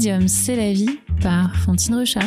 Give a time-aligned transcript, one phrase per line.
[0.00, 2.20] Médium, c'est la vie par Fantine Rechat.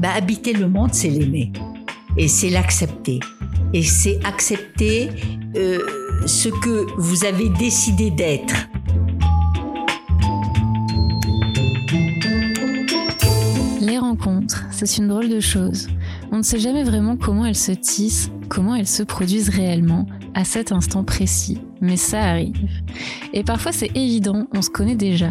[0.00, 1.52] Bah, habiter le monde, c'est l'aimer.
[2.16, 3.20] Et c'est l'accepter.
[3.72, 5.08] Et c'est accepter
[5.54, 5.78] euh,
[6.26, 8.56] ce que vous avez décidé d'être.
[13.80, 15.86] Les rencontres, c'est une drôle de chose.
[16.32, 20.44] On ne sait jamais vraiment comment elles se tissent, comment elles se produisent réellement, à
[20.44, 21.60] cet instant précis.
[21.80, 22.68] Mais ça arrive.
[23.32, 25.30] Et parfois c'est évident, on se connaît déjà.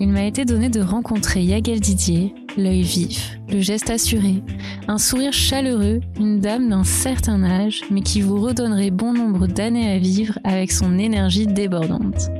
[0.00, 4.44] Il m'a été donné de rencontrer Yagel Didier, l'œil vif, le geste assuré,
[4.86, 9.90] un sourire chaleureux, une dame d'un certain âge, mais qui vous redonnerait bon nombre d'années
[9.90, 12.30] à vivre avec son énergie débordante.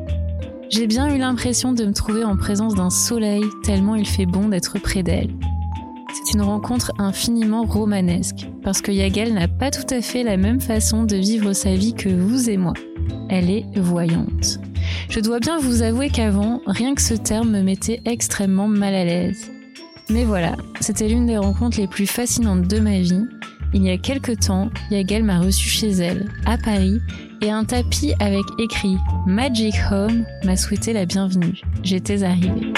[0.70, 4.48] J'ai bien eu l'impression de me trouver en présence d'un soleil tellement il fait bon
[4.48, 5.30] d'être près d'elle.
[6.24, 10.60] C'est une rencontre infiniment romanesque, parce que Yagel n'a pas tout à fait la même
[10.60, 12.74] façon de vivre sa vie que vous et moi.
[13.30, 14.58] Elle est voyante.
[15.08, 19.04] Je dois bien vous avouer qu'avant, rien que ce terme me mettait extrêmement mal à
[19.04, 19.50] l'aise.
[20.10, 23.26] Mais voilà, c'était l'une des rencontres les plus fascinantes de ma vie.
[23.72, 26.98] Il y a quelques temps, Yagel m'a reçu chez elle, à Paris,
[27.42, 31.60] et un tapis avec écrit Magic Home m'a souhaité la bienvenue.
[31.84, 32.72] J'étais arrivée.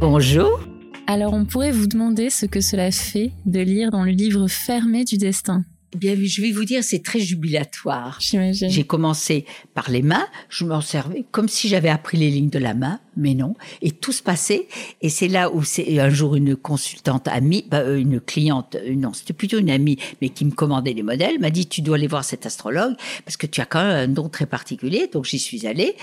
[0.00, 0.60] Bonjour.
[1.06, 5.04] Alors on pourrait vous demander ce que cela fait de lire dans le livre fermé
[5.04, 5.62] du destin.
[5.92, 8.16] Eh bien, je vais vous dire, c'est très jubilatoire.
[8.20, 8.70] J'imagine.
[8.70, 12.60] J'ai commencé par les mains, je m'en servais comme si j'avais appris les lignes de
[12.60, 13.56] la main, mais non.
[13.82, 14.68] Et tout se passait.
[15.02, 18.94] Et c'est là où c'est un jour une consultante amie, bah, euh, une cliente, euh,
[18.94, 21.96] non, c'était plutôt une amie, mais qui me commandait les modèles, m'a dit, tu dois
[21.96, 25.10] aller voir cet astrologue parce que tu as quand même un don très particulier.
[25.12, 25.96] Donc j'y suis allée.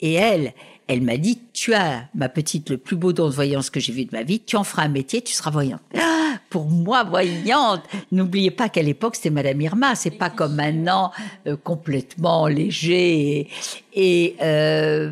[0.00, 0.54] Et elle,
[0.86, 3.92] elle m'a dit, tu as, ma petite, le plus beau don de voyance que j'ai
[3.92, 5.80] vu de ma vie, tu en feras un métier, tu seras voyante.
[5.98, 11.10] Ah, pour moi, voyante, n'oubliez pas qu'à l'époque, c'était Madame Irma, c'est pas comme maintenant,
[11.46, 13.48] euh, complètement léger.
[13.94, 15.10] Et, euh,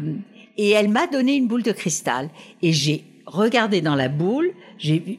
[0.58, 2.28] et elle m'a donné une boule de cristal.
[2.60, 4.52] Et j'ai regardé dans la boule,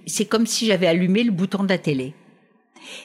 [0.05, 2.13] c'est comme si j'avais allumé le bouton de la télé.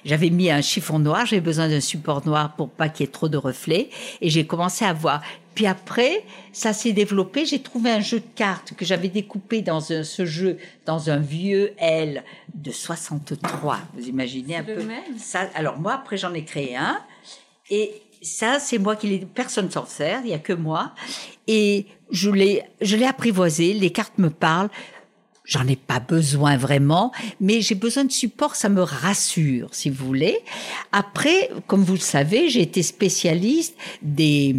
[0.04, 3.12] J'avais mis un chiffon noir, j'avais besoin d'un support noir pour pas qu'il y ait
[3.12, 5.22] trop de reflets, et j'ai commencé à voir.
[5.58, 7.44] Puis après, ça s'est développé.
[7.44, 11.72] J'ai trouvé un jeu de cartes que j'avais découpé dans ce jeu, dans un vieux
[11.78, 12.22] L
[12.54, 13.80] de 63.
[13.92, 14.78] Vous imaginez un peu
[15.16, 17.00] ça Alors moi, après, j'en ai créé un,
[17.70, 17.90] et
[18.22, 19.18] ça, c'est moi qui l'ai.
[19.18, 20.92] Personne s'en sert, il y a que moi,
[21.48, 23.72] et je l'ai, je l'ai apprivoisé.
[23.72, 24.70] Les cartes me parlent.
[25.44, 27.10] J'en ai pas besoin vraiment,
[27.40, 30.38] mais j'ai besoin de support, ça me rassure, si vous voulez.
[30.92, 34.54] Après, comme vous le savez, j'ai été spécialiste des,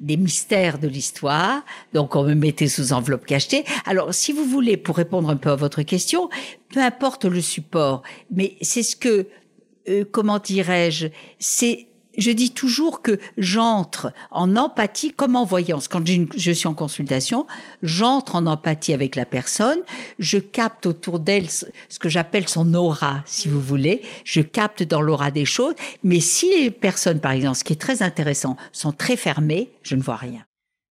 [0.00, 1.64] des mystères de l'histoire.
[1.92, 3.64] Donc, on me mettait sous enveloppe cachetée.
[3.84, 6.28] Alors, si vous voulez, pour répondre un peu à votre question,
[6.72, 9.26] peu importe le support, mais c'est ce que,
[9.88, 11.08] euh, comment dirais-je,
[11.38, 11.87] c'est
[12.18, 15.88] je dis toujours que j'entre en empathie comme en voyance.
[15.88, 17.46] Quand je suis en consultation,
[17.82, 19.78] j'entre en empathie avec la personne,
[20.18, 24.02] je capte autour d'elle ce que j'appelle son aura, si vous voulez.
[24.24, 25.74] Je capte dans l'aura des choses.
[26.02, 29.94] Mais si les personnes, par exemple, ce qui est très intéressant, sont très fermées, je
[29.94, 30.44] ne vois rien.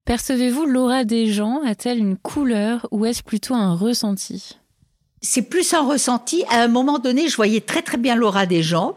[0.07, 1.63] Percevez-vous l'aura des gens?
[1.67, 4.57] A-t-elle une couleur ou est-ce plutôt un ressenti?
[5.23, 6.45] C'est plus un ressenti.
[6.49, 8.97] À un moment donné, je voyais très très bien l'aura des gens.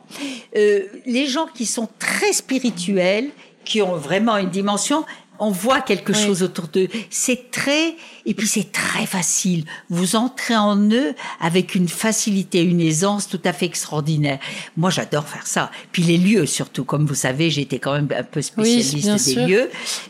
[0.55, 3.29] Euh, les gens qui sont très spirituels,
[3.65, 5.05] qui ont vraiment une dimension,
[5.39, 6.87] on voit quelque chose autour d'eux.
[7.09, 7.95] C'est très,
[8.25, 9.65] et puis c'est très facile.
[9.89, 14.39] Vous entrez en eux avec une facilité, une aisance tout à fait extraordinaire.
[14.77, 15.71] Moi, j'adore faire ça.
[15.91, 19.69] Puis les lieux, surtout, comme vous savez, j'étais quand même un peu spécialiste des lieux,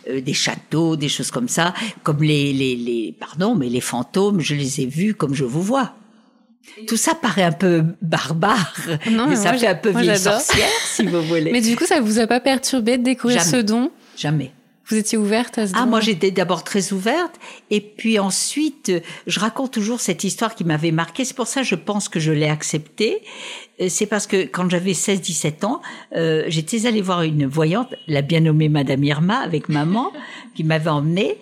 [0.09, 1.73] euh, des châteaux, des choses comme ça,
[2.03, 5.62] comme les, les, les, pardon, mais les fantômes, je les ai vus comme je vous
[5.62, 5.94] vois.
[6.88, 8.73] Tout ça paraît un peu barbare,
[9.09, 11.51] mais, ça fait un peu vieille sorcière, si vous voulez.
[11.51, 13.91] Mais du coup, ça vous a pas perturbé de découvrir ce don?
[14.16, 14.51] Jamais.
[14.89, 17.36] Vous étiez ouverte à ce Ah, moi j'étais d'abord très ouverte,
[17.69, 18.91] et puis ensuite,
[19.27, 21.25] je raconte toujours cette histoire qui m'avait marquée.
[21.25, 23.21] C'est pour ça que je pense que je l'ai acceptée.
[23.81, 25.81] Euh, c'est parce que quand j'avais 16-17 ans,
[26.15, 30.12] euh, j'étais allée voir une voyante, la bien nommée Madame Irma, avec maman,
[30.56, 31.38] qui m'avait emmenée,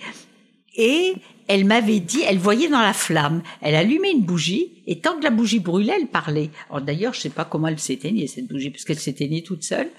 [0.76, 1.14] et
[1.48, 5.24] elle m'avait dit, elle voyait dans la flamme, elle allumait une bougie, et tant que
[5.24, 6.50] la bougie brûlait, elle parlait.
[6.70, 9.90] Alors d'ailleurs, je sais pas comment elle s'éteignait, cette bougie, parce qu'elle s'éteignait toute seule.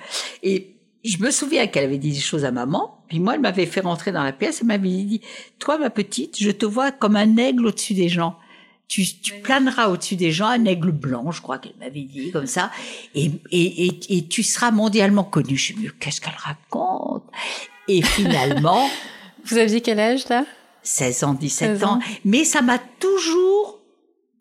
[0.43, 0.75] Et
[1.05, 3.81] je me souviens qu'elle avait dit des choses à maman, puis moi, elle m'avait fait
[3.81, 5.21] rentrer dans la pièce, elle m'avait dit,
[5.59, 8.37] toi, ma petite, je te vois comme un aigle au-dessus des gens.
[8.89, 12.47] Tu, tu planeras au-dessus des gens, un aigle blanc, je crois qu'elle m'avait dit, comme
[12.47, 12.71] ça,
[13.15, 15.57] et, et, et, et tu seras mondialement connu.
[15.57, 17.25] Je me dis, qu'est-ce qu'elle raconte?
[17.87, 18.89] Et finalement...
[19.45, 20.45] Vous aviez quel âge, là?
[20.83, 22.01] 16 ans, 17 ans.
[22.25, 23.79] Mais ça m'a toujours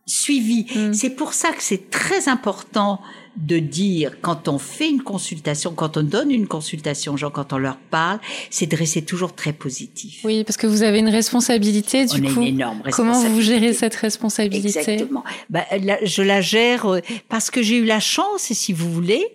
[0.05, 0.65] suivi.
[0.73, 0.93] Mm.
[0.93, 3.01] C'est pour ça que c'est très important
[3.37, 7.53] de dire quand on fait une consultation, quand on donne une consultation aux gens, quand
[7.53, 8.19] on leur parle,
[8.49, 10.21] c'est de rester toujours très positif.
[10.23, 12.39] Oui, parce que vous avez une responsabilité du on coup.
[12.39, 13.29] a une énorme Comment responsabilité.
[13.35, 14.67] vous gérez cette responsabilité?
[14.79, 15.23] Exactement.
[15.49, 16.99] La- je la gère euh,
[17.29, 19.25] parce que j'ai eu la chance, et si vous voulez,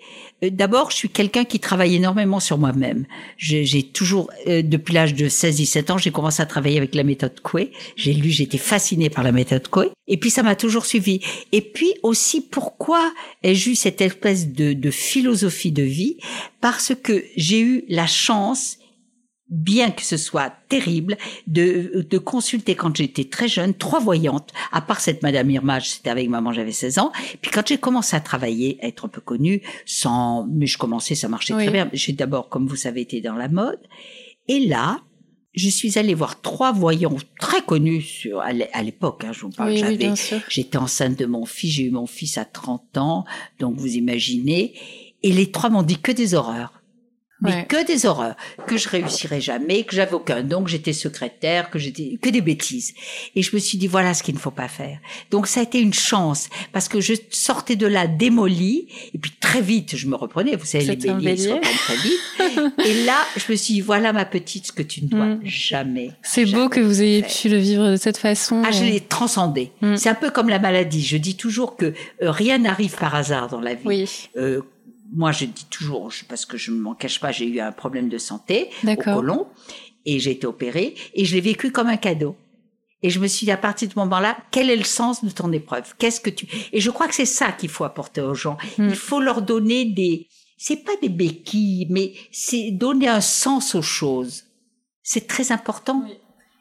[0.50, 3.04] d'abord, je suis quelqu'un qui travaille énormément sur moi-même.
[3.36, 7.40] J'ai toujours, euh, depuis l'âge de 16-17 ans, j'ai commencé à travailler avec la méthode
[7.40, 7.72] Coué.
[7.96, 9.90] J'ai lu, été fascinée par la méthode Coué.
[10.08, 11.20] Et puis, ça m'a toujours suivi.
[11.52, 13.12] Et puis aussi, pourquoi
[13.42, 16.16] ai-je eu cette espèce de, de philosophie de vie?
[16.60, 18.78] Parce que j'ai eu la chance
[19.54, 21.16] bien que ce soit terrible,
[21.46, 26.08] de, de consulter quand j'étais très jeune trois voyantes, à part cette Madame Irma, c'était
[26.10, 27.12] avec maman, j'avais 16 ans.
[27.42, 31.14] Puis quand j'ai commencé à travailler, à être un peu connue, sans, mais je commençais,
[31.14, 31.64] ça marchait Oui.
[31.64, 31.90] très bien.
[31.92, 33.78] J'ai d'abord, comme vous savez, été dans la mode.
[34.48, 35.00] Et là,
[35.54, 39.40] je suis allée voir trois voyants très connus sur, à l'é- à l'époque, hein, je
[39.42, 39.96] vous parle, Oui, j'avais.
[40.48, 43.26] J'étais enceinte de mon fils, j'ai eu mon fils à 30 ans,
[43.60, 44.72] donc vous imaginez.
[45.22, 46.81] Et les trois m'ont dit que des horreurs.
[47.42, 47.66] Mais Ouais.
[47.68, 48.36] que des horreurs,
[48.66, 52.40] que je réussirais jamais, que j'avais aucun don, que j'étais secrétaire, que j'étais que des
[52.40, 52.94] bêtises.
[53.36, 54.98] Et je me suis dit voilà ce qu'il ne faut pas faire.
[55.30, 59.32] Donc ça a été une chance parce que je sortais de là démolie et puis
[59.40, 60.56] très vite je me reprenais.
[60.56, 62.74] Vous savez les béliers se reprennent très vite.
[62.86, 65.40] et là je me suis dit voilà ma petite ce que tu ne dois Mm.
[65.44, 66.10] jamais.
[66.22, 67.30] C'est beau que vous ayez faire.
[67.42, 68.62] pu le vivre de cette façon.
[68.64, 69.70] Ah, je euh, l'ai transcendé.
[69.80, 69.96] Mm.
[69.96, 71.02] C'est un peu comme la maladie.
[71.02, 73.80] Je dis toujours que euh, rien n'arrive par hasard dans la vie.
[73.86, 74.60] Oui, Euh,
[75.14, 78.08] moi, je dis toujours, parce que je ne m'en cache pas, j'ai eu un problème
[78.08, 79.16] de santé au D'accord.
[79.16, 79.46] côlon
[80.06, 82.36] et j'ai été opérée et je l'ai vécu comme un cadeau.
[83.02, 85.30] Et je me suis dit à partir de ce moment-là, quel est le sens de
[85.30, 85.94] ton épreuve?
[85.98, 88.56] Qu'est-ce que tu Et je crois que c'est ça qu'il faut apporter aux gens.
[88.78, 88.88] Mm.
[88.90, 93.82] Il faut leur donner des, c'est pas des béquilles, mais c'est donner un sens aux
[93.82, 94.44] choses.
[95.02, 96.04] C'est très important.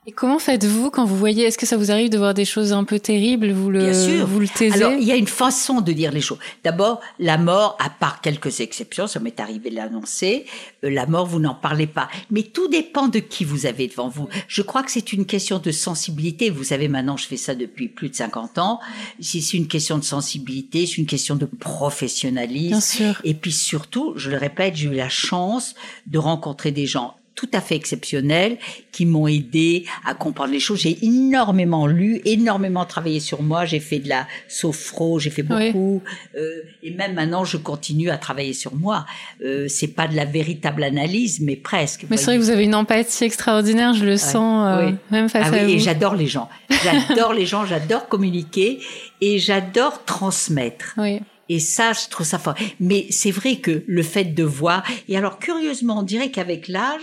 [0.07, 2.73] Et comment faites-vous quand vous voyez Est-ce que ça vous arrive de voir des choses
[2.73, 4.25] un peu terribles Vous le, Bien sûr.
[4.25, 6.39] vous le taisez Alors, il y a une façon de dire les choses.
[6.63, 10.47] D'abord, la mort, à part quelques exceptions, ça m'est arrivé de l'annoncer,
[10.83, 12.09] euh, la mort, vous n'en parlez pas.
[12.31, 14.27] Mais tout dépend de qui vous avez devant vous.
[14.47, 16.49] Je crois que c'est une question de sensibilité.
[16.49, 18.79] Vous savez, maintenant, je fais ça depuis plus de 50 ans.
[19.19, 22.69] Si c'est une question de sensibilité, c'est une question de professionnalisme.
[22.69, 23.21] Bien sûr.
[23.23, 25.75] Et puis surtout, je le répète, j'ai eu la chance
[26.07, 28.59] de rencontrer des gens tout à fait exceptionnels
[28.91, 30.81] qui m'ont aidé à comprendre les choses.
[30.81, 33.65] J'ai énormément lu, énormément travaillé sur moi.
[33.65, 35.71] J'ai fait de la sophro, j'ai fait Oui.
[35.71, 36.03] beaucoup,
[36.37, 39.07] euh, et même maintenant je continue à travailler sur moi.
[39.43, 42.05] Euh, c'est pas de la véritable analyse, mais presque.
[42.11, 44.95] Mais c'est vrai que vous avez une empathie extraordinaire, je le sens, euh, oui.
[45.09, 45.83] même face Ah oui, à et vous.
[45.83, 46.47] j'adore les gens.
[46.83, 48.79] J'adore les gens, j'adore communiquer
[49.19, 50.93] et j'adore transmettre.
[50.97, 51.19] Oui.
[51.49, 52.55] Et ça, je trouve ça fort.
[52.79, 57.01] Mais c'est vrai que le fait de voir, et alors curieusement, on dirait qu'avec l'âge,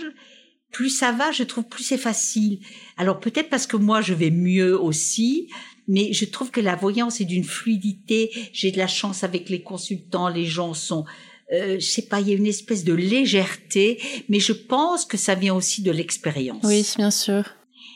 [0.71, 2.59] plus ça va, je trouve plus c'est facile.
[2.97, 5.49] Alors peut-être parce que moi, je vais mieux aussi,
[5.87, 8.31] mais je trouve que la voyance est d'une fluidité.
[8.53, 11.05] J'ai de la chance avec les consultants, les gens sont,
[11.51, 13.99] euh, je sais pas, il y a une espèce de légèreté,
[14.29, 16.63] mais je pense que ça vient aussi de l'expérience.
[16.63, 17.43] Oui, bien sûr.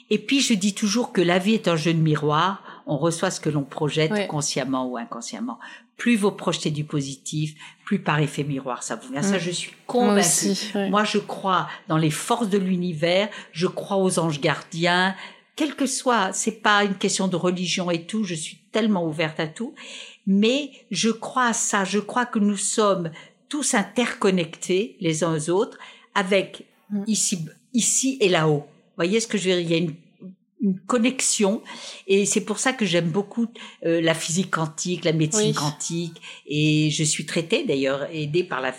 [0.09, 2.63] Et puis je dis toujours que la vie est un jeu de miroir.
[2.85, 5.57] On reçoit ce que l'on projette consciemment ou inconsciemment.
[5.97, 9.21] Plus vous projetez du positif, plus par effet miroir ça vous vient.
[9.21, 9.39] Ça, Mm.
[9.39, 10.19] je suis Moi convaincue.
[10.19, 10.71] aussi.
[10.75, 10.89] ouais.
[10.89, 13.29] Moi, je crois dans les forces de l'univers.
[13.51, 15.15] Je crois aux anges gardiens.
[15.55, 18.23] Quel que soit, c'est pas une question de religion et tout.
[18.23, 19.75] Je suis tellement ouverte à tout.
[20.25, 21.83] Mais je crois à ça.
[21.85, 23.11] Je crois que nous sommes
[23.49, 25.77] tous interconnectés les uns aux autres
[26.15, 27.03] avec Mm.
[27.07, 28.65] ici, ici et là-haut.
[28.67, 29.61] Vous voyez ce que je veux dire?
[29.61, 29.95] Il y a une,
[30.63, 31.61] une connexion
[32.07, 33.47] et c'est pour ça que j'aime beaucoup
[33.85, 35.53] euh, la physique quantique, la médecine Oui.
[35.53, 38.71] quantique et je suis traitée d'ailleurs aidée par la,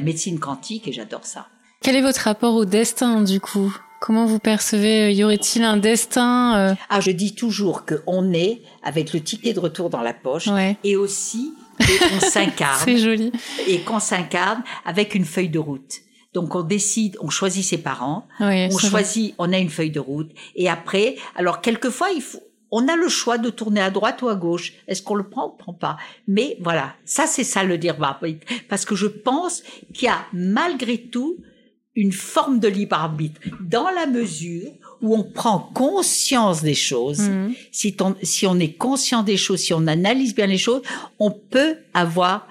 [0.00, 1.48] médecine quantique et j'adore ça.
[1.82, 3.76] Quel est votre rapport au destin, du coup?
[4.00, 8.62] Comment vous percevez euh, Y aurait-il un destin euh, Ah, je dis toujours qu'on est
[8.82, 13.32] avec le ticket de retour dans la poche Ouais, et aussi qu'on s'incarne c'est joli.
[13.66, 16.00] et qu'on s'incarne avec une feuille de route.
[16.34, 18.88] Donc on décide, on choisit ses parents, Ouais, on vrai.
[18.88, 22.40] choisit, on a une feuille de route et après, alors quelquefois il faut
[22.76, 24.72] on a le choix de tourner à droite ou à gauche.
[24.88, 25.96] Est-ce qu'on le prend ou on le prend pas?
[26.26, 27.96] Mais voilà, ça c'est ça le dire
[28.68, 29.62] parce que je pense
[29.92, 31.36] qu'il y a malgré tout
[31.94, 37.20] une forme de libre arbitre dans la mesure où on prend conscience des choses.
[37.20, 37.54] Mhm.
[37.70, 40.82] Si, si on est conscient des choses, si on analyse bien les choses,
[41.20, 42.48] on peut avoir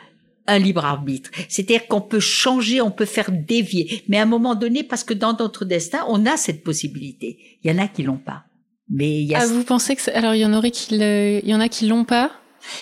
[0.48, 1.32] un libre arbitre.
[1.50, 4.04] C'est-à-dire qu'on peut changer, on peut faire dévier.
[4.08, 7.38] Mais à un moment donné, parce que dans notre destin, on a cette possibilité.
[7.64, 8.44] Il y en a qui l'ont pas.
[8.90, 11.70] Mais Ah, vous pensez que alors il y en aurait qui il y en a
[11.70, 12.32] qui l'ont pas?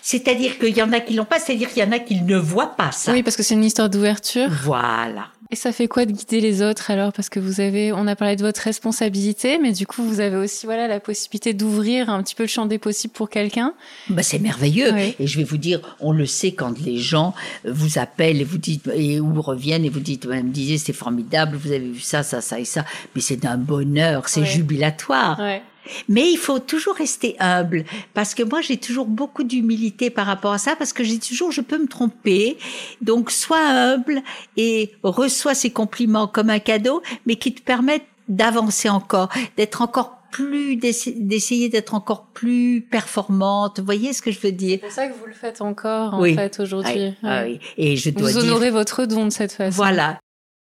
[0.02, 2.38] C'est-à-dire qu'il y en a qui l'ont pas, c'est-à-dire qu'il y en a qui ne
[2.38, 3.12] voient pas ça.
[3.12, 4.48] Oui, parce que c'est une histoire d'ouverture.
[4.64, 5.28] Voilà.
[5.54, 7.12] Et ça fait quoi de guider les autres alors?
[7.12, 10.38] Parce que vous avez, on a parlé de votre responsabilité, mais du coup, vous avez
[10.38, 13.74] aussi voilà la possibilité d'ouvrir un petit peu le champ des possibles pour quelqu'un.
[14.10, 14.94] Bah, c'est merveilleux.
[15.20, 17.34] Et je vais vous dire, on le sait quand les gens
[17.66, 21.58] vous appellent et vous dites et ou reviennent et vous dites, me disait c'est formidable,
[21.58, 25.38] vous avez vu ça, ça, ça et ça, mais c'est d'un bonheur, c'est jubilatoire.
[25.38, 25.62] Ouais.
[26.10, 30.54] Mais il faut toujours rester humble parce que moi j'ai toujours beaucoup d'humilité par rapport
[30.54, 32.58] à ça parce que j'ai toujours je peux me tromper.
[33.02, 34.22] Donc sois humble
[34.58, 40.18] et reçois ces compliments comme un cadeau mais qui te permettent d'avancer encore, d'être encore
[40.32, 43.80] plus d'essayer d'être encore plus performante.
[43.80, 44.80] Vous voyez ce que je veux dire?
[44.84, 47.14] C'est ça que vous le faites encore en fait aujourd'hui.
[47.22, 47.60] Ah, oui.
[47.78, 49.76] Et je dois vous honorez votre don de cette façon.
[49.76, 50.20] Voilà.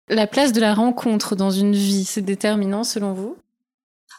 [0.08, 3.36] La place de la rencontre dans une vie, c'est déterminant selon vous?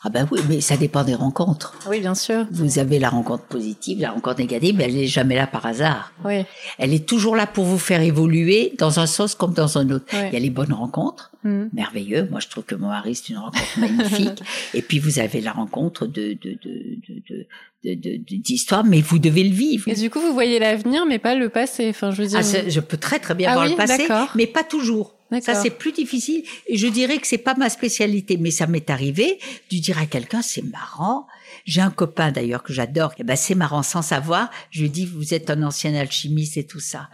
[0.04, 1.78] Ah ben oui, mais ça dépend des rencontres.
[1.88, 2.48] Oui, bien sûr.
[2.50, 6.12] Vous avez la rencontre positive, la rencontre négative, mais elle n'est jamais là par hasard.
[6.26, 6.44] Oui.
[6.80, 10.06] Elle est toujours là pour vous faire évoluer dans un sens comme dans un autre.
[10.12, 11.66] Il y a les bonnes rencontres, mm.
[11.74, 12.28] merveilleux.
[12.32, 14.42] Moi, je trouve que mon mari, c'est une rencontre magnifique.
[14.74, 19.54] Et puis, vous avez la rencontre de, de, de, de d'histoire, mais vous devez le
[19.54, 19.88] vivre.
[19.88, 21.90] Et du coup, vous voyez l'avenir, mais pas le passé.
[21.90, 22.40] Enfin, je veux dire.
[22.42, 25.14] Ah, je peux très très bien ah voir le passé, mais pas toujours.
[25.40, 26.44] Ça, c'est plus difficile.
[26.68, 29.40] Et je dirais que c'est pas ma spécialité, mais ça m'est arrivé
[29.72, 31.28] de dire à quelqu'un, c'est marrant.
[31.66, 33.14] J'ai un copain d'ailleurs que j'adore.
[33.18, 34.50] Eh ben, c'est marrant sans savoir.
[34.72, 37.10] Je lui dis, vous êtes un ancien alchimiste et tout ça.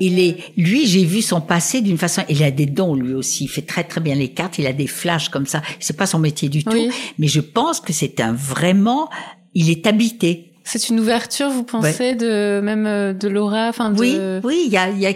[0.00, 3.44] Il est, lui, j'ai vu son passé d'une façon, il a des dons lui aussi.
[3.44, 4.58] Il fait très très bien les cartes.
[4.58, 5.62] Il a des flashs comme ça.
[5.78, 6.90] C'est pas son métier du tout.
[7.18, 9.10] Mais je pense que c'est un vraiment,
[9.54, 10.49] il est habité.
[10.72, 13.98] C'est une ouverture, vous pensez, de même euh, de l'aura, enfin de...
[13.98, 15.12] Oui, oui, il y a, y a.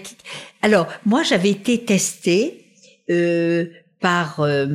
[0.62, 2.64] Alors moi, j'avais été testée
[3.08, 3.66] euh,
[4.00, 4.66] par euh,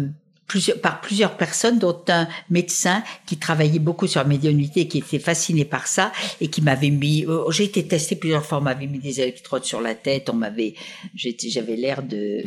[0.48, 5.20] plusieurs, par plusieurs personnes, dont un médecin qui travaillait beaucoup sur la médiumnité, qui était
[5.20, 7.26] fasciné par ça et qui m'avait mis.
[7.28, 10.34] Oh, j'ai été testée plusieurs fois, on m'avait mis des électrodes sur la tête, on
[10.34, 10.76] m'avait,
[11.14, 12.42] j'avais l'air de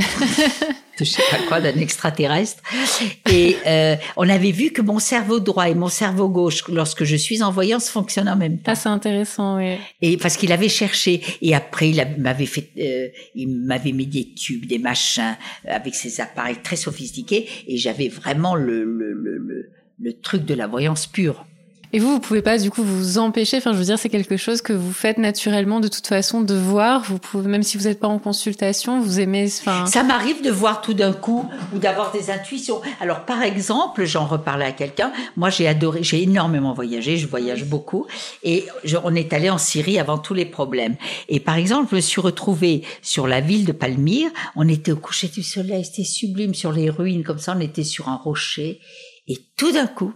[1.05, 2.63] je sais pas quoi, d'un extraterrestre.
[3.31, 7.17] Et euh, on avait vu que mon cerveau droit et mon cerveau gauche, lorsque je
[7.17, 8.73] suis en voyance, fonctionnent en même temps.
[8.73, 9.77] Ah, c'est intéressant, oui.
[10.01, 14.33] Et parce qu'il avait cherché, et après il m'avait fait, euh, il m'avait mis des
[14.35, 19.71] tubes, des machins, avec ces appareils très sophistiqués, et j'avais vraiment le, le, le, le,
[20.01, 21.47] le truc de la voyance pure.
[21.95, 23.59] Et vous, vous pouvez pas du coup vous empêcher.
[23.59, 26.55] Enfin, je veux dire, c'est quelque chose que vous faites naturellement de toute façon de
[26.55, 27.03] voir.
[27.05, 29.51] Vous pouvez, même si vous n'êtes pas en consultation, vous aimez.
[29.61, 32.81] Enfin, ça m'arrive de voir tout d'un coup ou d'avoir des intuitions.
[33.01, 35.13] Alors, par exemple, j'en reparlais à quelqu'un.
[35.37, 37.19] Moi, j'ai adoré, j'ai énormément voyagé.
[37.19, 38.07] Je voyage beaucoup
[38.43, 38.65] et
[39.05, 40.97] on est allé en Syrie avant tous les problèmes.
[41.29, 44.31] Et par exemple, je me suis retrouvée sur la ville de Palmyre.
[44.57, 47.55] On était au coucher du soleil, c'était sublime sur les ruines comme ça.
[47.55, 48.81] On était sur un rocher
[49.29, 50.15] et tout d'un coup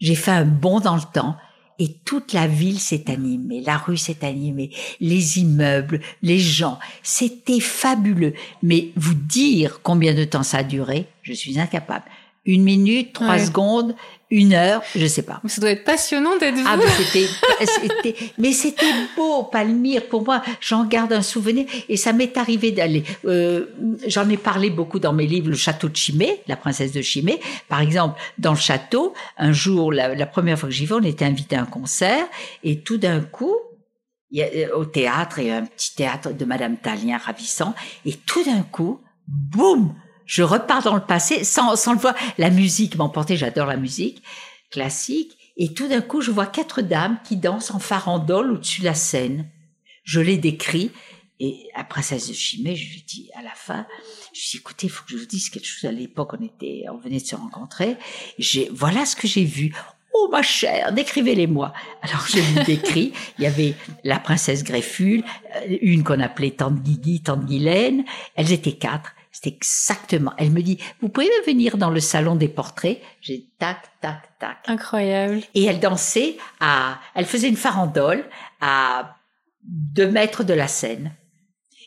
[0.00, 1.36] j'ai fait un bond dans le temps
[1.78, 6.78] et toute la ville s'est animée, la rue s'est animée, les immeubles, les gens.
[7.02, 8.32] C'était fabuleux.
[8.62, 12.04] Mais vous dire combien de temps ça a duré, je suis incapable.
[12.46, 13.94] Une minute, trois secondes,
[14.30, 15.40] une heure, je sais pas.
[15.46, 16.86] Ça doit être passionnant d'être Ah, mais
[17.66, 20.08] c'était, mais c'était beau, Palmyre.
[20.08, 21.64] Pour moi, j'en garde un souvenir.
[21.88, 23.04] Et ça m'est arrivé d'aller.
[23.24, 23.66] Euh,
[24.06, 27.38] j'en ai parlé beaucoup dans mes livres, le château de Chimay, la princesse de Chimay.
[27.68, 31.24] Par exemple, dans le château, un jour, la, première fois que j'y vais, on était
[31.24, 32.26] invité à un concert,
[32.64, 33.54] et tout d'un coup,
[34.32, 37.16] il y a, euh, au théâtre, il y a un petit théâtre de Madame Talien
[37.16, 39.94] ravissant, et tout d'un coup, boum,
[40.26, 42.14] je repars dans le passé sans, sans le voir.
[42.36, 44.22] La musique m'emportait, j'adore la musique
[44.70, 45.36] classique.
[45.56, 48.94] Et tout d'un coup, je vois quatre dames qui dansent en farandole au-dessus de la
[48.94, 49.48] scène.
[50.04, 50.90] Je les décris.
[51.38, 53.86] Et la princesse de Chimay, je lui dis à la fin,
[54.32, 55.84] je dis, écoutez, il faut que je vous dise quelque chose.
[55.84, 57.96] À l'époque, on était, on venait de se rencontrer.
[58.38, 59.74] J'ai, voilà ce que j'ai vu.
[60.14, 61.74] Oh, ma chère, décrivez-les-moi.
[62.00, 63.12] Alors, je lui décris.
[63.38, 65.24] Il y avait la princesse Greffule,
[65.56, 68.04] euh, une qu'on appelait Tante Guigui, Tante Guylaine.
[68.34, 69.12] Elles étaient quatre.
[69.42, 70.32] C'est exactement.
[70.38, 73.02] Elle me dit, vous pouvez venir dans le salon des portraits?
[73.20, 74.56] J'ai tac, tac, tac.
[74.66, 75.42] Incroyable.
[75.54, 78.24] Et elle dansait à, elle faisait une farandole
[78.62, 79.16] à
[79.62, 81.12] deux mètres de la scène.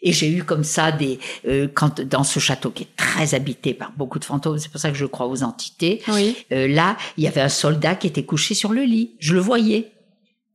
[0.03, 3.73] Et j'ai eu comme ça des euh, quand dans ce château qui est très habité
[3.73, 6.03] par beaucoup de fantômes, c'est pour ça que je crois aux entités.
[6.07, 6.37] Oui.
[6.51, 9.15] Euh, là, il y avait un soldat qui était couché sur le lit.
[9.19, 9.91] Je le voyais.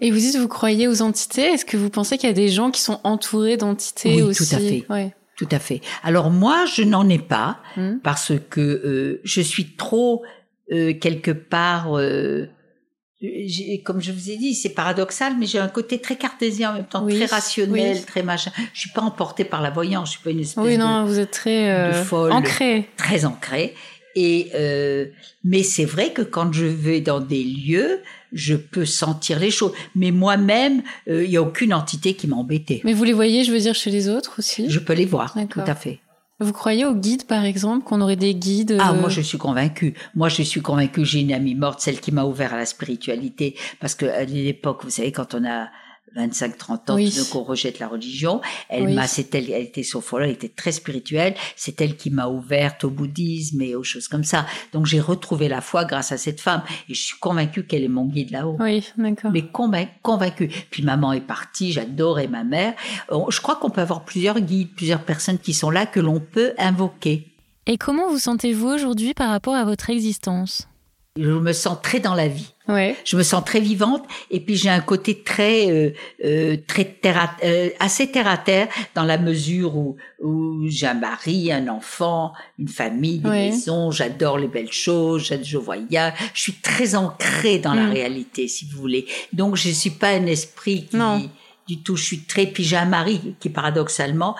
[0.00, 1.42] Et vous dites vous croyez aux entités?
[1.42, 4.44] Est-ce que vous pensez qu'il y a des gens qui sont entourés d'entités oui, tout
[4.52, 4.86] à fait.
[4.88, 5.12] Ouais.
[5.36, 5.80] Tout à fait.
[6.02, 7.98] Alors moi, je n'en ai pas hmm.
[8.02, 10.22] parce que euh, je suis trop
[10.72, 11.98] euh, quelque part.
[11.98, 12.48] Euh,
[13.84, 16.84] comme je vous ai dit, c'est paradoxal, mais j'ai un côté très cartésien en même
[16.84, 18.50] temps, très rationnel, très machin.
[18.74, 21.18] Je suis pas emportée par la voyance, je suis pas une espèce oui, non, vous
[21.18, 23.74] êtes très folle, ancrée, très ancrée.
[24.16, 25.06] Et euh,
[25.42, 28.00] mais c'est vrai que quand je vais dans des lieux,
[28.32, 29.72] je peux sentir les choses.
[29.94, 32.80] Mais moi-même, euh, il y a aucune entité qui m'a embêtée.
[32.84, 34.68] Mais vous les voyez, je veux dire, chez les autres aussi?
[34.68, 36.00] Je peux les voir, tout à fait.
[36.40, 39.38] Vous croyez aux guides, par exemple, qu'on aurait des guides Ah, euh, moi je suis
[39.38, 39.94] convaincue.
[40.16, 41.04] Moi je suis convaincue.
[41.04, 44.80] J'ai une amie morte, celle qui m'a ouvert à la spiritualité, parce que à l'époque,
[44.82, 45.68] vous savez, quand on a
[46.14, 47.10] 25, 30 ans, Oui.
[47.10, 48.40] tout d'un coup, on rejette la religion.
[48.68, 48.94] Elle Oui.
[48.94, 51.34] m'a, c'est elle, elle était sophrologue, elle était très spirituelle.
[51.56, 54.46] C'est elle qui m'a ouverte au bouddhisme et aux choses comme ça.
[54.72, 57.88] Donc j'ai retrouvé la foi grâce à cette femme et je suis convaincue qu'elle est
[57.88, 58.56] mon guide là-haut.
[58.60, 59.32] Oui, d'accord.
[59.32, 60.48] Mais convain- convaincue.
[60.70, 62.74] Puis maman est partie, j'adorais ma mère.
[63.10, 66.20] On- Je crois qu'on peut avoir plusieurs guides, plusieurs personnes qui sont là que l'on
[66.20, 67.26] peut invoquer.
[67.66, 70.68] Et comment vous sentez-vous aujourd'hui par rapport à votre existence?
[71.16, 72.50] Je me sens très dans la vie.
[72.66, 72.96] Ouais.
[73.04, 74.02] Je me sens très vivante
[74.32, 75.92] et puis j'ai un côté très euh,
[76.24, 78.66] euh, très terre à- euh, assez terre à terre
[78.96, 83.50] dans la mesure où où j'ai un mari, un enfant, une famille, des Ouais.
[83.50, 87.92] maisons, j'adore les belles choses, je, voyage, je suis très ancrée dans la Mm.
[87.92, 89.06] réalité si vous voulez.
[89.32, 91.22] Donc je suis pas un esprit qui Non.
[91.68, 94.34] du tout, je suis très puis j'ai un mari qui paradoxalement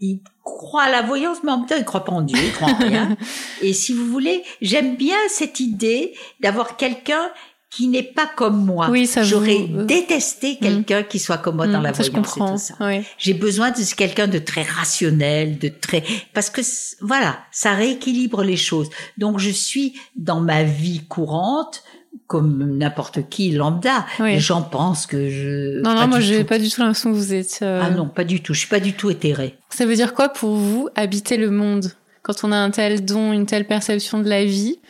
[0.00, 2.52] il croit à la voyance, mais en même temps, il croit pas en Dieu, il
[2.52, 3.16] croit en rien.
[3.62, 7.30] Et si vous voulez, j'aime bien cette idée d'avoir quelqu'un
[7.68, 8.88] qui n'est pas comme moi.
[8.90, 11.96] Oui, ça vous- J'aurais euh, détesté quelqu'un qui soit comme moi dans Mm, la je
[11.96, 12.86] voyance et comprends.
[12.86, 13.04] Ouais.
[13.18, 16.62] J'ai besoin de quelqu'un de très rationnel, de très parce que
[17.02, 18.88] voilà, ça rééquilibre les choses.
[19.18, 21.82] Donc je suis dans ma vie courante
[22.26, 24.04] comme n'importe qui lambda.
[24.20, 24.32] Oui.
[24.32, 27.16] Les gens pensent que je Non, pas non, moi, j'ai pas du tout l'impression que
[27.16, 27.60] vous êtes.
[27.62, 28.52] euh, Ah non, pas du tout.
[28.54, 29.54] Je suis pas du tout éthérée.
[29.70, 31.92] Ça veut dire quoi pour vous habiter le monde
[32.22, 34.80] quand on a un tel don, une telle perception de la vie?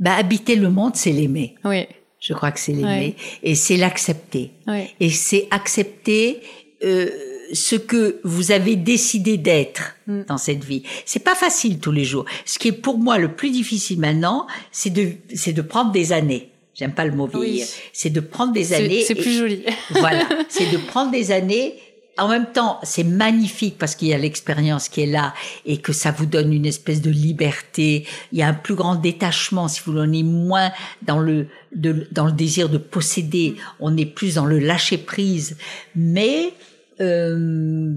[0.00, 1.54] Bah habiter le monde, c'est l'aimer.
[1.64, 1.86] Oui,
[2.20, 4.52] Je crois que c'est l'aimer et c'est l'accepter.
[4.66, 6.40] oui, Et c'est accepter
[6.84, 7.08] euh,
[7.52, 10.22] ce que vous avez décidé d'être Mm.
[10.28, 10.82] dans cette vie.
[11.06, 12.24] C'est pas facile tous les jours.
[12.44, 16.12] Ce qui est pour moi le plus difficile maintenant, c'est de c'est de prendre des
[16.12, 16.50] années.
[16.74, 17.46] J'aime pas le mot Oui.
[17.52, 17.66] vieillir.
[17.92, 19.02] C'est de prendre des années.
[19.06, 19.62] c'est plus joli.
[19.90, 21.74] voilà, c'est de prendre des années.
[22.16, 25.34] En même temps, c'est magnifique parce qu'il y a l'expérience qui est là
[25.66, 28.06] et que ça vous donne une espèce de liberté.
[28.30, 29.98] Il y a un plus grand détachement, si vous.
[29.98, 30.70] On est moins
[31.02, 33.56] dans le, de- dans le désir de posséder.
[33.80, 35.56] On est plus dans le lâcher prise.
[35.96, 36.52] Mais,
[37.00, 37.94] euh,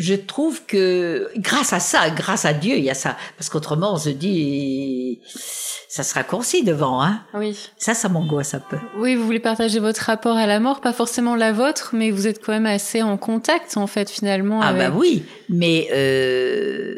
[0.00, 3.16] je trouve que grâce à ça, grâce à Dieu, il y a ça.
[3.36, 5.20] Parce qu'autrement, on se dit,
[5.88, 7.20] ça se raccourcit devant, hein.
[7.34, 7.58] Oui.
[7.78, 8.76] Ça, ça m'angoisse un peu.
[8.96, 12.28] Oui, vous voulez partager votre rapport à la mort, pas forcément la vôtre, mais vous
[12.28, 14.60] êtes quand même assez en contact, en fait, finalement.
[14.62, 16.94] Ah avec- bah oui, mais euh,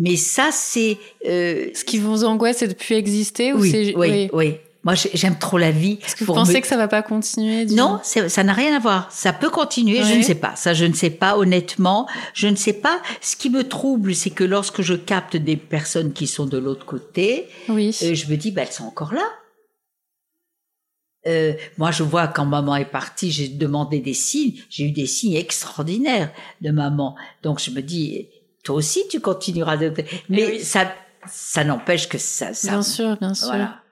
[0.00, 3.96] mais ça c'est euh, Ce qui vous angoisse, c'est de plus exister ou oui, c'est
[3.96, 4.56] oui, oui,
[4.88, 5.98] Moi j'ai- j'aime trop la vie.
[6.02, 8.78] Est-ce que vous pensez me- que ça va pas continuer Non, ça n'a rien à
[8.78, 9.12] voir.
[9.12, 10.56] Ça peut continuer, je ne sais pas.
[10.56, 12.08] Ça, je ne sais pas, honnêtement.
[12.32, 13.02] Je ne sais pas.
[13.20, 16.86] Ce qui me trouble, c'est que lorsque je capte des personnes qui sont de l'autre
[16.86, 17.94] côté, Oui.
[18.02, 19.28] euh, je me dis, bah, elles sont encore là.
[21.26, 24.54] Euh, moi, je vois quand maman est partie, j'ai demandé des signes.
[24.70, 27.14] J'ai eu des signes extraordinaires de maman.
[27.42, 28.28] Donc, je me dis,
[28.64, 29.92] toi aussi, tu continueras de.
[30.30, 30.60] Mais oui.
[30.60, 30.90] ça,
[31.30, 32.54] ça n'empêche que ça.
[32.54, 33.48] ça bien sûr, bien sûr.
[33.48, 33.82] Voilà.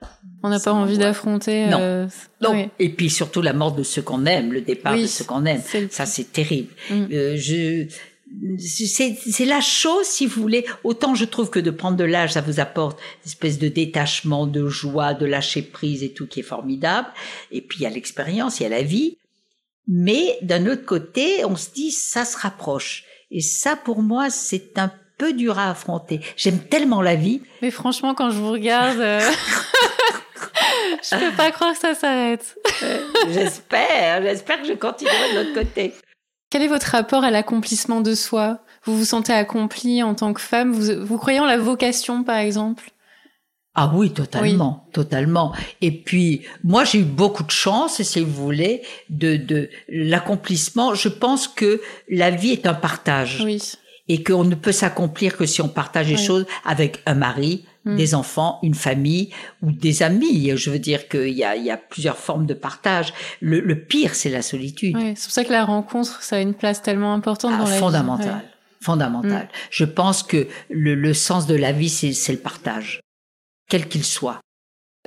[0.42, 1.66] On n'a pas envie d'affronter.
[1.66, 1.78] Non.
[1.80, 2.06] euh,
[2.48, 2.68] oui.
[2.78, 5.44] Et puis surtout la mort de ceux qu'on aime, le départ Oui, de ceux qu'on
[5.44, 5.62] aime.
[5.90, 6.72] Ça, c'est terrible.
[6.90, 7.04] Mm.
[7.12, 7.86] Euh, je,
[8.58, 10.66] c'est, c'est la chose, si vous voulez.
[10.84, 14.46] Autant je trouve que de prendre de l'âge, ça vous apporte une espèce de détachement,
[14.46, 17.08] de joie, de lâcher prise et tout qui est formidable.
[17.50, 19.18] Et puis il y a l'expérience, il y a la vie.
[19.88, 23.04] Mais d'un autre côté, on se dit ça se rapproche.
[23.30, 26.20] Et ça, pour moi, c'est un peu dur à affronter.
[26.36, 27.42] J'aime tellement la vie.
[27.62, 29.20] Mais franchement, quand je vous regarde, euh,
[31.02, 32.56] je peux pas croire que ça s'arrête.
[33.30, 35.94] J'espère, j'espère que je continuerai de l'autre côté.
[36.50, 38.60] Quel est votre rapport à l'accomplissement de soi?
[38.84, 40.72] Vous vous sentez accomplie en tant que femme?
[40.72, 42.90] Vous, vous croyez en la vocation, par exemple?
[43.78, 45.52] Ah oui, totalement, totalement.
[45.82, 50.94] Et puis, moi, j'ai eu beaucoup de chance, si vous voulez, de, de l'accomplissement.
[50.94, 53.60] Je pense que la vie est un partage Oui.
[54.08, 56.24] Et qu'on ne peut s'accomplir que si on partage les Oui.
[56.24, 57.96] choses avec un mari, Mm.
[57.96, 59.30] des enfants, une famille
[59.62, 60.50] ou des amis.
[60.56, 63.14] Je veux dire qu'il y a, il y a plusieurs formes de partage.
[63.40, 64.96] Le, le pire, c'est la solitude.
[64.96, 67.64] Ouais, c'est pour ça que la rencontre, ça a une place tellement importante Ah, dans
[67.64, 67.78] la vie.
[67.78, 68.34] fondamentale.
[68.34, 68.50] Ouais.
[68.80, 69.44] Fondamentale.
[69.44, 69.56] Mm.
[69.70, 73.00] Je pense que le, le sens de la vie, c'est c'est le partage,
[73.70, 74.40] quel qu'il soit.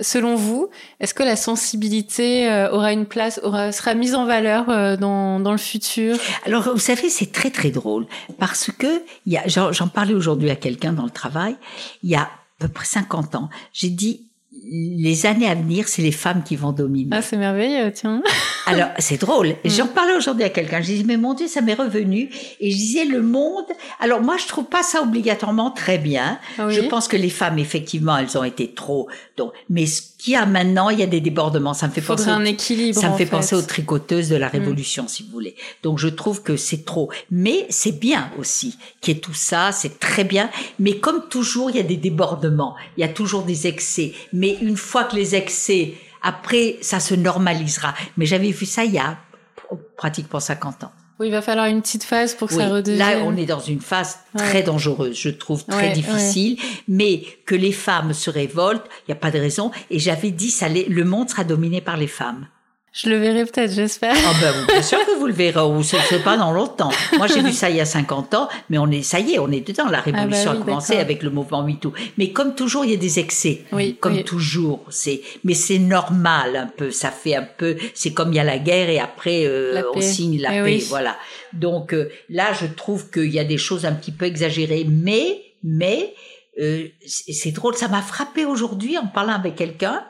[0.01, 4.69] Selon vous, est-ce que la sensibilité euh, aura une place, aura, sera mise en valeur
[4.69, 6.17] euh, dans, dans le futur?
[6.45, 8.05] Alors, vous savez, c'est très très drôle
[8.37, 9.03] parce que
[9.47, 11.55] j'en parlais aujourd'hui à quelqu'un dans le travail.
[12.03, 14.28] Il y a à peu près 50 ans, j'ai dit
[14.63, 17.09] les années à venir, c'est les femmes qui vont dominer.
[17.11, 18.21] Ah, c'est merveilleux, tiens.
[18.65, 19.49] Alors, c'est drôle.
[19.49, 19.69] Mm.
[19.69, 20.81] J'en parlais aujourd'hui à quelqu'un.
[20.81, 22.29] Je disais, mais mon Dieu, ça m'est revenu.
[22.59, 23.65] Et je disais, le monde.
[23.99, 26.39] Alors, moi, je trouve pas ça obligatoirement très bien.
[26.57, 29.09] Je pense que les femmes, effectivement, elles ont été trop.
[29.37, 31.73] Donc, mais ce qu'il y a maintenant, il y a des débordements.
[31.73, 32.27] Ça me fait penser.
[32.27, 32.99] un équilibre.
[32.99, 34.51] Ça me fait, penser aux tricoteuses de la mm.
[34.51, 35.55] Révolution, si vous voulez.
[35.81, 37.09] Donc, je trouve que c'est trop.
[37.31, 39.71] Mais c'est bien aussi qu'il y ait tout ça.
[39.71, 40.49] C'est très bien.
[40.77, 42.75] Mais comme toujours, il y a des débordements.
[42.97, 44.13] Il y a toujours des excès.
[44.33, 47.93] Mais une fois que les excès après, ça se normalisera.
[48.17, 49.17] Mais j'avais vu ça il y a
[49.95, 50.91] pratiquement 50 ans.
[51.19, 52.97] Oui, il va falloir une petite phase pour que ça redevienne.
[52.97, 57.73] Là, on est dans une phase très dangereuse, je trouve très difficile, mais que les
[57.73, 59.71] femmes se révoltent, il n'y a pas de raison.
[59.89, 62.47] Et j'avais dit, ça, le monde sera dominé par les femmes.
[62.91, 64.15] Je le verrai peut-être, j'espère.
[64.17, 66.89] Ah ben, bien sûr que vous le verrez, ou c'est pas dans longtemps.
[67.17, 69.39] Moi, j'ai vu ça il y a 50 ans, mais on est, ça y est,
[69.39, 69.85] on est dedans.
[69.89, 71.93] La ah bah révolution a commencé avec le mouvement MeToo.
[72.17, 73.61] Mais comme toujours, il y a des excès.
[73.71, 76.89] Oui, comme toujours, c'est, mais c'est normal un peu.
[76.89, 80.01] Ça fait un peu, c'est comme il y a la guerre et après euh, on
[80.01, 81.15] signe la eh paix, voilà.
[81.53, 85.41] Donc euh, là, je trouve qu'il y a des choses un petit peu exagérées, mais,
[85.63, 86.15] mais
[86.59, 87.75] euh, c'est drôle.
[87.75, 90.03] Ça m'a frappé aujourd'hui en parlant avec quelqu'un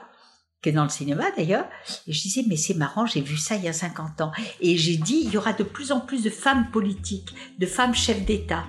[0.62, 1.66] qui est dans le cinéma d'ailleurs,
[2.08, 4.32] et je disais, mais c'est marrant, j'ai vu ça il y a 50 ans.
[4.60, 7.96] Et j'ai dit, il y aura de plus en plus de femmes politiques, de femmes
[7.96, 8.66] chefs d'État.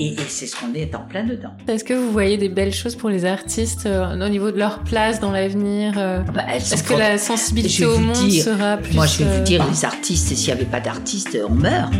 [0.00, 1.50] Et, c'est ce qu'on est en plein dedans.
[1.66, 4.84] Est-ce que vous voyez des belles choses pour les artistes euh, au niveau de leur
[4.84, 8.94] place dans l'avenir euh, bah, Est-ce que la sensibilité au monde sera plus...
[8.94, 11.92] Moi, je vais vous dire, les artistes, s'il n'y avait pas d'artistes, on meurt.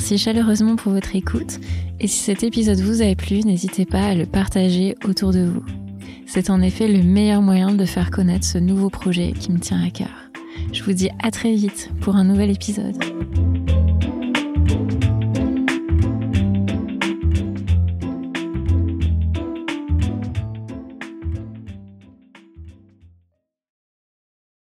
[0.00, 1.60] Remercie chaleureusement pour votre écoute
[2.00, 5.62] et si cet épisode vous a plu, n'hésitez pas à le partager autour de vous.
[6.26, 9.84] C'est en effet le meilleur moyen de faire connaître ce nouveau projet qui me tient
[9.84, 10.30] à cœur.
[10.72, 12.96] Je vous dis à très vite pour un nouvel épisode.